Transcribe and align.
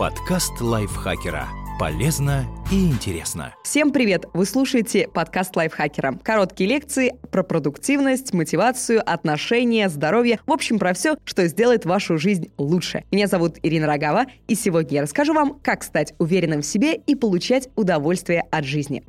Подкаст 0.00 0.62
лайфхакера. 0.62 1.46
Полезно 1.78 2.46
и 2.72 2.86
интересно. 2.86 3.54
Всем 3.62 3.92
привет! 3.92 4.24
Вы 4.32 4.46
слушаете 4.46 5.06
подкаст 5.06 5.54
лайфхакера. 5.54 6.18
Короткие 6.22 6.70
лекции 6.70 7.16
про 7.30 7.42
продуктивность, 7.42 8.32
мотивацию, 8.32 9.02
отношения, 9.04 9.90
здоровье. 9.90 10.40
В 10.46 10.52
общем, 10.52 10.78
про 10.78 10.94
все, 10.94 11.18
что 11.24 11.46
сделает 11.46 11.84
вашу 11.84 12.16
жизнь 12.16 12.50
лучше. 12.56 13.04
Меня 13.10 13.26
зовут 13.26 13.58
Ирина 13.62 13.86
Рогава, 13.86 14.24
и 14.48 14.54
сегодня 14.54 14.96
я 14.96 15.02
расскажу 15.02 15.34
вам, 15.34 15.60
как 15.62 15.82
стать 15.82 16.14
уверенным 16.18 16.62
в 16.62 16.66
себе 16.66 16.94
и 16.94 17.14
получать 17.14 17.68
удовольствие 17.76 18.46
от 18.50 18.64
жизни. 18.64 19.04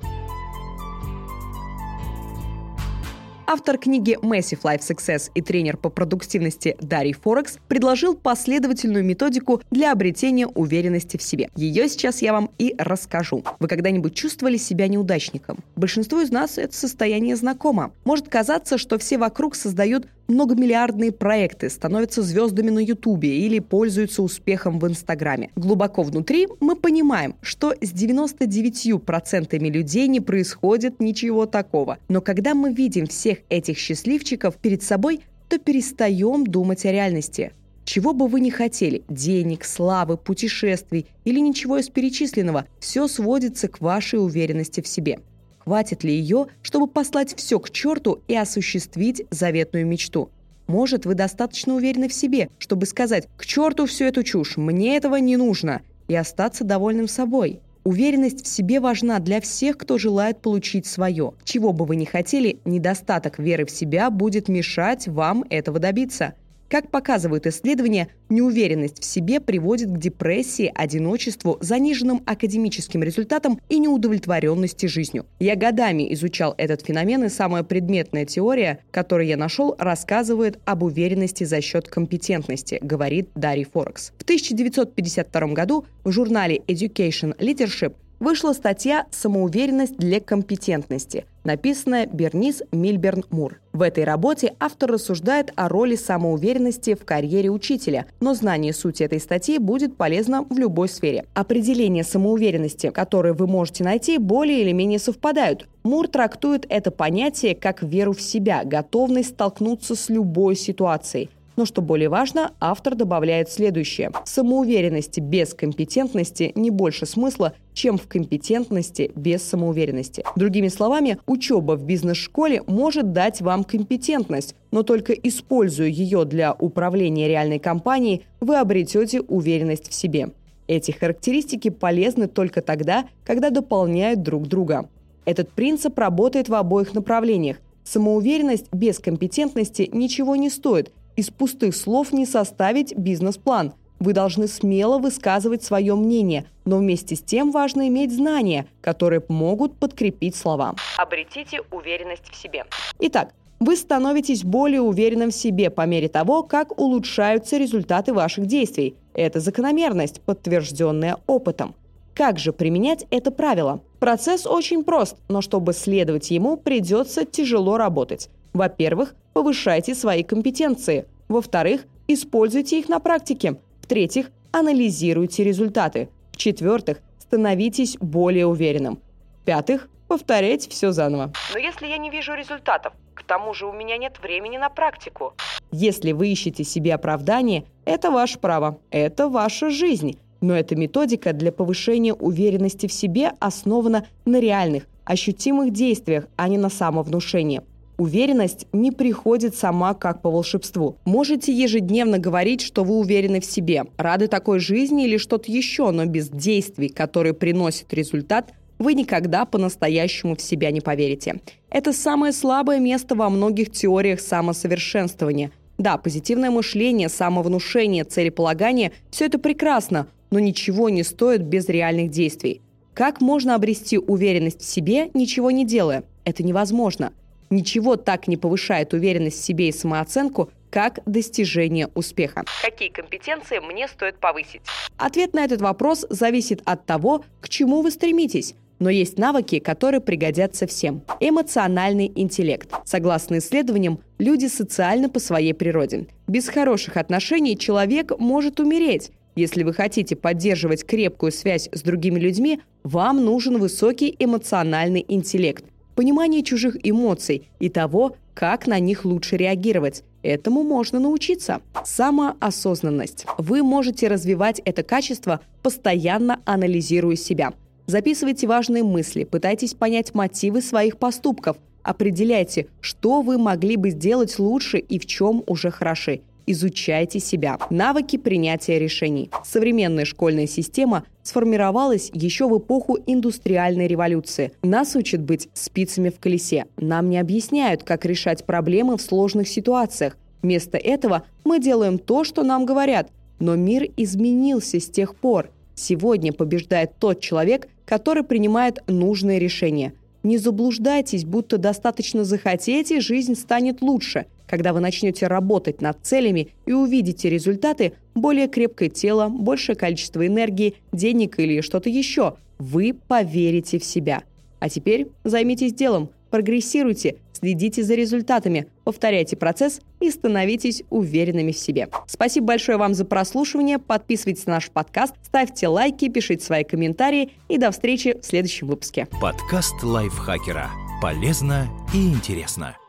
Автор 3.54 3.78
книги 3.78 4.18
Massive 4.22 4.62
Life 4.62 4.80
Success 4.80 5.30
и 5.36 5.42
тренер 5.42 5.76
по 5.76 5.90
продуктивности 5.90 6.78
Дарий 6.80 7.12
Форекс 7.12 7.58
предложил 7.68 8.16
последовательную 8.16 9.04
методику 9.04 9.62
для 9.72 9.92
обретения 9.92 10.48
уверенности 10.48 11.18
в 11.18 11.22
себе. 11.22 11.50
Ее 11.58 11.90
сейчас 11.90 12.22
я 12.22 12.32
вам 12.32 12.50
и 12.58 12.74
расскажу. 12.78 13.44
Вы 13.60 13.68
когда-нибудь 13.68 14.16
чувствовали 14.16 14.56
себя 14.56 14.88
неудачником? 14.88 15.58
Большинству 15.76 16.22
из 16.22 16.32
нас 16.32 16.58
это 16.58 16.74
состояние 16.74 17.36
знакомо. 17.36 17.92
Может 18.06 18.30
казаться, 18.30 18.78
что 18.78 18.98
все 18.98 19.18
вокруг 19.18 19.56
создают 19.56 20.08
многомиллиардные 20.28 21.12
проекты, 21.12 21.70
становятся 21.70 22.22
звездами 22.22 22.70
на 22.70 22.80
Ютубе 22.80 23.38
или 23.40 23.60
пользуются 23.60 24.24
успехом 24.24 24.80
в 24.80 24.88
Инстаграме. 24.88 25.52
Глубоко 25.56 26.04
внутри 26.04 26.48
мы 26.60 26.76
понимаем, 26.76 27.36
что 27.42 27.74
с 27.82 27.94
99% 27.94 29.58
людей 29.60 30.08
не 30.08 30.20
происходит 30.20 31.00
ничего 31.00 31.46
такого. 31.46 31.98
Но 32.08 32.22
когда 32.22 32.54
мы 32.54 32.74
видим 32.74 33.08
всех 33.08 33.40
этих 33.50 33.78
счастливчиков 33.78 34.56
перед 34.58 34.84
собой, 34.84 35.22
то 35.50 35.60
перестаем 35.60 36.46
думать 36.46 36.86
о 36.86 36.92
реальности. 36.92 37.52
Чего 37.84 38.14
бы 38.14 38.28
вы 38.28 38.40
ни 38.40 38.52
хотели– 38.52 39.04
денег, 39.10 39.66
славы, 39.66 40.16
путешествий 40.16 41.08
или 41.26 41.40
ничего 41.40 41.78
из 41.78 41.90
перечисленного– 41.90 42.66
все 42.80 43.08
сводится 43.08 43.68
к 43.68 43.82
вашей 43.82 44.24
уверенности 44.24 44.82
в 44.82 44.88
себе– 44.88 45.20
Хватит 45.64 46.04
ли 46.04 46.14
ее, 46.14 46.48
чтобы 46.64 46.88
послать 46.88 47.36
все 47.36 47.60
к 47.60 47.70
черту 47.70 48.22
и 48.28 48.36
осуществить 48.36 49.24
заветную 49.30 49.86
мечту? 49.86 50.30
Может, 50.68 51.06
вы 51.06 51.14
достаточно 51.14 51.76
уверены 51.76 52.08
в 52.08 52.14
себе, 52.14 52.50
чтобы 52.58 52.86
сказать 52.86 53.28
«к 53.38 53.46
черту 53.46 53.86
всю 53.86 54.06
эту 54.06 54.24
чушь, 54.24 54.58
мне 54.58 54.98
этого 54.98 55.18
не 55.18 55.38
нужно» 55.38 55.82
и 56.08 56.16
остаться 56.16 56.64
довольным 56.64 57.08
собой? 57.08 57.60
Уверенность 57.84 58.44
в 58.44 58.48
себе 58.48 58.80
важна 58.80 59.20
для 59.20 59.42
всех, 59.42 59.78
кто 59.78 59.98
желает 59.98 60.40
получить 60.42 60.86
свое. 60.86 61.34
Чего 61.44 61.74
бы 61.74 61.86
вы 61.86 61.96
ни 61.96 62.06
хотели, 62.06 62.60
недостаток 62.64 63.40
веры 63.40 63.66
в 63.66 63.72
себя 63.72 64.10
будет 64.10 64.50
мешать 64.50 65.08
вам 65.08 65.44
этого 65.50 65.80
добиться. 65.80 66.34
Как 66.72 66.90
показывают 66.90 67.48
исследования, 67.48 68.08
неуверенность 68.30 69.02
в 69.02 69.04
себе 69.04 69.42
приводит 69.42 69.90
к 69.90 69.98
депрессии, 69.98 70.72
одиночеству, 70.74 71.58
заниженным 71.60 72.24
академическим 72.26 73.04
результатам 73.04 73.60
и 73.68 73.78
неудовлетворенности 73.78 74.86
жизнью. 74.86 75.26
Я 75.42 75.58
годами 75.58 76.14
изучал 76.14 76.56
этот 76.58 76.82
феномен, 76.82 77.26
и 77.26 77.30
самая 77.30 77.64
предметная 77.64 78.24
теория, 78.24 78.80
которую 78.92 79.28
я 79.28 79.36
нашел, 79.36 79.76
рассказывает 79.80 80.60
об 80.64 80.84
уверенности 80.84 81.44
за 81.44 81.60
счет 81.60 81.90
компетентности, 81.90 82.80
говорит 82.82 83.28
Дарий 83.36 83.66
Форекс. 83.66 84.14
В 84.18 84.24
1952 84.24 85.48
году 85.48 85.84
в 86.06 86.12
журнале 86.12 86.62
Education 86.70 87.38
Leadership 87.38 87.96
вышла 88.22 88.54
статья 88.54 89.08
«Самоуверенность 89.12 89.98
для 89.98 90.22
компетентности», 90.22 91.26
написанная 91.44 92.06
Бернис 92.06 92.62
Мильберн 92.72 93.26
Мур. 93.32 93.60
В 93.74 93.82
этой 93.82 94.04
работе 94.04 94.54
автор 94.60 94.92
рассуждает 94.92 95.52
о 95.56 95.68
роли 95.68 95.96
самоуверенности 95.96 96.94
в 96.94 97.04
карьере 97.04 97.50
учителя, 97.50 98.06
но 98.20 98.36
знание 98.36 98.74
сути 98.74 99.04
этой 99.04 99.20
статьи 99.20 99.58
будет 99.58 99.98
полезно 99.98 100.44
в 100.44 100.58
любой 100.58 100.88
сфере. 100.88 101.26
Определение 101.34 102.04
самоуверенности, 102.04 102.92
которое 102.92 103.34
вы 103.34 103.48
можете 103.48 103.84
найти, 103.84 104.20
более 104.20 104.62
или 104.62 104.72
менее 104.72 105.00
совпадают. 105.00 105.68
Мур 105.84 106.08
трактует 106.08 106.68
это 106.70 106.92
понятие 106.92 107.56
как 107.56 107.82
веру 107.82 108.14
в 108.14 108.22
себя, 108.22 108.64
готовность 108.64 109.30
столкнуться 109.30 109.96
с 109.96 110.10
любой 110.10 110.56
ситуацией– 110.56 111.32
но 111.56 111.66
что 111.66 111.82
более 111.82 112.10
важно, 112.10 112.54
автор 112.60 112.96
добавляет 112.96 113.50
следующее. 113.50 114.12
Самоуверенности 114.26 115.20
без 115.20 115.54
компетентности 115.54 116.52
не 116.56 116.70
больше 116.70 117.06
смысла, 117.06 117.54
чем 117.74 117.98
в 117.98 118.08
компетентности 118.08 119.12
без 119.16 119.44
самоуверенности. 119.44 120.24
Другими 120.36 120.68
словами, 120.68 121.18
учеба 121.26 121.74
в 121.74 121.84
бизнес-школе 121.84 122.64
может 122.68 123.12
дать 123.12 123.42
вам 123.42 123.64
компетентность, 123.64 124.56
но 124.72 124.84
только 124.84 125.14
используя 125.14 125.88
ее 125.88 126.26
для 126.26 126.54
управления 126.54 127.28
реальной 127.28 127.60
компанией, 127.60 128.24
вы 128.40 128.58
обретете 128.58 129.22
уверенность 129.22 129.90
в 129.90 129.94
себе. 129.94 130.30
Эти 130.68 130.92
характеристики 130.92 131.70
полезны 131.70 132.28
только 132.28 132.62
тогда, 132.62 133.06
когда 133.26 133.50
дополняют 133.50 134.22
друг 134.22 134.48
друга. 134.48 134.90
Этот 135.26 135.50
принцип 135.50 135.98
работает 136.00 136.50
в 136.50 136.56
обоих 136.56 136.94
направлениях. 136.94 137.58
Самоуверенность 137.84 138.72
без 138.72 139.00
компетентности 139.00 139.90
ничего 139.92 140.36
не 140.36 140.50
стоит– 140.50 140.92
из 141.16 141.30
пустых 141.30 141.76
слов 141.76 142.14
не 142.14 142.26
составить 142.26 142.96
бизнес-план. 142.96 143.74
Вы 144.00 144.14
должны 144.14 144.48
смело 144.48 144.98
высказывать 144.98 145.64
свое 145.64 145.96
мнение, 145.96 146.46
но 146.66 146.78
вместе 146.78 147.16
с 147.16 147.22
тем 147.22 147.52
важно 147.52 147.88
иметь 147.88 148.12
знания, 148.12 148.66
которые 148.82 149.22
могут 149.28 149.78
подкрепить 149.78 150.36
слова. 150.36 150.76
Обретите 150.98 151.62
уверенность 151.72 152.30
в 152.32 152.36
себе. 152.36 152.66
Итак, 153.00 153.34
вы 153.60 153.76
становитесь 153.76 154.44
более 154.44 154.82
уверенным 154.82 155.30
в 155.30 155.36
себе 155.36 155.70
по 155.70 155.86
мере 155.86 156.10
того, 156.10 156.42
как 156.42 156.80
улучшаются 156.80 157.58
результаты 157.58 158.12
ваших 158.12 158.48
действий. 158.48 158.96
Это 159.14 159.40
закономерность, 159.40 160.20
подтвержденная 160.22 161.18
опытом. 161.28 161.76
Как 162.16 162.40
же 162.40 162.54
применять 162.54 163.06
это 163.12 163.30
правило? 163.30 163.82
Процесс 164.00 164.48
очень 164.48 164.84
прост, 164.84 165.18
но 165.30 165.42
чтобы 165.42 165.74
следовать 165.74 166.32
ему, 166.32 166.58
придется 166.58 167.24
тяжело 167.24 167.78
работать. 167.78 168.30
Во-первых, 168.54 169.14
повышайте 169.34 169.96
свои 169.96 170.24
компетенции. 170.24 171.06
Во-вторых, 171.28 171.86
используйте 172.08 172.80
их 172.80 172.90
на 172.90 173.00
практике. 173.00 173.58
В-третьих, 173.82 174.32
анализируйте 174.52 175.44
результаты. 175.44 176.10
В-четвертых, 176.32 177.00
становитесь 177.20 177.98
более 178.00 178.46
уверенным. 178.46 179.00
В-пятых, 179.42 179.90
повторяйте 180.08 180.70
все 180.70 180.92
заново. 180.92 181.32
Но 181.54 181.60
если 181.60 181.88
я 181.88 181.98
не 181.98 182.10
вижу 182.10 182.34
результатов, 182.34 182.94
к 183.14 183.24
тому 183.24 183.54
же 183.54 183.66
у 183.66 183.74
меня 183.74 183.98
нет 183.98 184.20
времени 184.22 184.58
на 184.58 184.70
практику. 184.70 185.34
Если 185.72 186.12
вы 186.12 186.30
ищете 186.30 186.64
себе 186.64 186.94
оправдание, 186.94 187.66
это 187.86 188.12
ваше 188.12 188.40
право, 188.40 188.80
это 188.90 189.30
ваша 189.30 189.70
жизнь. 189.70 190.20
Но 190.42 190.56
эта 190.56 190.76
методика 190.76 191.34
для 191.34 191.52
повышения 191.52 192.14
уверенности 192.14 192.88
в 192.88 192.94
себе 192.94 193.34
основана 193.40 194.08
на 194.26 194.40
реальных, 194.40 194.88
ощутимых 195.06 195.72
действиях, 195.72 196.28
а 196.36 196.48
не 196.48 196.58
на 196.58 196.70
самовнушении. 196.70 197.62
Уверенность 197.98 198.68
не 198.74 198.92
приходит 198.92 199.56
сама 199.56 199.94
как 199.94 200.22
по 200.22 200.32
волшебству. 200.32 200.98
Можете 201.06 201.54
ежедневно 201.54 202.18
говорить, 202.18 202.62
что 202.62 202.84
вы 202.84 202.96
уверены 202.96 203.40
в 203.40 203.46
себе, 203.46 203.84
рады 203.98 204.28
такой 204.28 204.60
жизни 204.60 205.06
или 205.06 205.18
что-то 205.18 205.52
еще, 205.52 205.92
но 205.92 206.06
без 206.06 206.30
действий, 206.30 206.90
которые 206.90 207.34
приносят 207.34 207.94
результат, 207.94 208.54
вы 208.80 208.96
никогда 208.96 209.46
по-настоящему 209.46 210.36
в 210.36 210.42
себя 210.42 210.72
не 210.72 210.82
поверите. 210.82 211.40
Это 211.70 211.94
самое 211.94 212.34
слабое 212.34 212.80
место 212.80 213.14
во 213.14 213.30
многих 213.30 213.72
теориях 213.72 214.20
самосовершенствования. 214.20 215.52
Да, 215.78 215.98
позитивное 215.98 216.50
мышление, 216.50 217.10
самовнушение, 217.10 218.04
целеполагание– 218.04 218.92
все 219.12 219.26
это 219.26 219.38
прекрасно, 219.38 220.08
но 220.32 220.40
ничего 220.40 220.90
не 220.90 221.04
стоит 221.04 221.44
без 221.44 221.70
реальных 221.70 222.10
действий. 222.10 222.62
Как 222.94 223.22
можно 223.22 223.56
обрести 223.56 223.98
уверенность 223.98 224.62
в 224.62 224.66
себе, 224.66 225.10
ничего 225.14 225.50
не 225.50 225.66
делая? 225.66 226.04
Это 226.26 226.44
невозможно. 226.44 227.14
Ничего 227.52 227.98
так 227.98 228.28
не 228.28 228.38
повышает 228.38 228.94
уверенность 228.94 229.40
в 229.40 229.44
себе 229.44 229.70
и 229.70 229.72
самооценку, 229.72 230.50
как 230.72 231.00
достижение 231.06 231.90
успеха. 231.94 232.46
Какие 232.64 232.90
компетенции 232.90 233.60
мне 233.60 233.88
стоит 233.90 234.16
повысить? 234.20 234.62
Ответ 234.98 235.34
на 235.34 235.44
этот 235.44 235.62
вопрос 235.62 236.06
зависит 236.10 236.62
от 236.66 236.86
того, 236.86 237.24
к 237.42 237.50
чему 237.50 237.82
вы 237.82 237.92
стремитесь. 237.92 238.56
Но 238.80 238.90
есть 238.90 239.20
навыки, 239.20 239.60
которые 239.60 240.02
пригодятся 240.02 240.66
всем. 240.66 241.04
Эмоциональный 241.20 242.12
интеллект. 242.16 242.74
Согласно 242.84 243.38
исследованиям, 243.38 244.00
люди 244.18 244.48
социальны 244.48 245.08
по 245.08 245.20
своей 245.20 245.54
природе. 245.54 246.08
Без 246.28 246.48
хороших 246.48 246.98
отношений 246.98 247.58
человек 247.58 248.18
может 248.18 248.60
умереть. 248.60 249.12
Если 249.36 249.64
вы 249.64 249.74
хотите 249.74 250.16
поддерживать 250.16 250.86
крепкую 250.86 251.32
связь 251.32 251.70
с 251.72 251.82
другими 251.84 252.20
людьми, 252.20 252.60
вам 252.84 253.24
нужен 253.24 253.60
высокий 253.60 254.16
эмоциональный 254.18 255.06
интеллект, 255.08 255.64
понимание 255.96 256.44
чужих 256.44 256.78
эмоций 256.84 257.50
и 257.60 257.70
того, 257.70 258.16
как 258.34 258.68
на 258.68 258.80
них 258.80 259.06
лучше 259.06 259.38
реагировать. 259.38 260.04
Этому 260.24 260.64
можно 260.64 261.00
научиться. 261.00 261.62
Самоосознанность. 261.84 263.26
Вы 263.38 263.64
можете 263.64 264.08
развивать 264.08 264.62
это 264.66 264.84
качество, 264.84 265.42
постоянно 265.64 266.40
анализируя 266.46 267.16
себя. 267.16 267.54
Записывайте 267.88 268.48
важные 268.48 268.84
мысли, 268.84 269.24
пытайтесь 269.24 269.74
понять 269.74 270.14
мотивы 270.14 270.62
своих 270.62 270.98
поступков, 270.98 271.58
определяйте, 271.84 272.68
что 272.80 273.22
вы 273.22 273.38
могли 273.38 273.76
бы 273.76 273.90
сделать 273.90 274.38
лучше 274.40 274.78
и 274.78 275.00
в 275.00 275.06
чем 275.06 275.44
уже 275.48 275.72
хороши. 275.72 276.22
Изучайте 276.48 277.20
себя. 277.20 277.58
Навыки 277.70 278.18
принятия 278.18 278.80
решений. 278.80 279.30
Современная 279.44 280.06
школьная 280.06 280.48
система 280.48 281.06
сформировалась 281.24 282.10
еще 282.14 282.48
в 282.48 282.58
эпоху 282.58 282.98
индустриальной 283.06 283.88
революции. 283.88 284.52
Нас 284.64 284.96
учат 284.96 285.22
быть 285.22 285.50
спицами 285.54 286.10
в 286.10 286.20
колесе. 286.20 286.66
Нам 286.78 287.10
не 287.10 287.18
объясняют, 287.18 287.84
как 287.84 288.06
решать 288.06 288.46
проблемы 288.46 288.98
в 288.98 289.02
сложных 289.02 289.48
ситуациях. 289.48 290.18
Вместо 290.42 290.78
этого 290.78 291.24
мы 291.44 291.60
делаем 291.60 292.00
то, 292.00 292.24
что 292.24 292.44
нам 292.44 292.66
говорят. 292.66 293.10
Но 293.40 293.56
мир 293.56 293.88
изменился 293.98 294.80
с 294.80 294.90
тех 294.90 295.16
пор. 295.16 295.50
Сегодня 295.76 296.34
побеждает 296.34 296.92
тот 297.00 297.22
человек, 297.22 297.68
который 297.86 298.24
принимает 298.24 298.84
нужные 298.88 299.40
решения. 299.40 299.94
Не 300.24 300.38
заблуждайтесь, 300.38 301.26
будто 301.26 301.58
достаточно 301.58 302.24
захотеть, 302.24 302.92
и 302.92 303.00
жизнь 303.00 303.36
станет 303.36 303.82
лучше. 303.82 304.26
Когда 304.48 304.74
вы 304.74 304.80
начнете 304.80 305.28
работать 305.28 305.82
над 305.82 305.98
целями 306.04 306.50
и 306.66 306.74
увидите 306.74 307.30
результаты, 307.30 307.94
более 308.14 308.48
крепкое 308.48 308.90
тело, 308.90 309.30
большее 309.30 309.76
количество 309.76 310.26
энергии, 310.26 310.76
денег 310.92 311.40
или 311.40 311.62
что-то 311.62 311.90
еще, 311.90 312.36
вы 312.60 312.94
поверите 313.08 313.80
в 313.80 313.84
себя. 313.84 314.24
А 314.60 314.70
теперь 314.70 315.08
займитесь 315.24 315.74
делом, 315.74 316.10
прогрессируйте, 316.32 317.18
следите 317.34 317.84
за 317.84 317.94
результатами, 317.94 318.68
повторяйте 318.84 319.36
процесс 319.36 319.82
и 320.00 320.10
становитесь 320.10 320.82
уверенными 320.90 321.52
в 321.52 321.58
себе. 321.58 321.90
Спасибо 322.08 322.48
большое 322.48 322.80
вам 322.80 322.96
за 322.96 323.06
прослушивание, 323.06 323.78
подписывайтесь 323.78 324.48
на 324.48 324.54
наш 324.54 324.72
подкаст, 324.72 325.14
ставьте 325.24 325.68
лайки, 325.68 326.10
пишите 326.10 326.44
свои 326.44 326.64
комментарии 326.64 327.32
и 327.50 327.60
до 327.60 327.70
встречи 327.70 328.18
в 328.20 328.26
следующем 328.26 328.68
выпуске. 328.68 329.08
Подкаст 329.22 329.84
лайфхакера. 329.84 330.72
Полезно 331.02 331.68
и 331.94 332.10
интересно. 332.10 332.81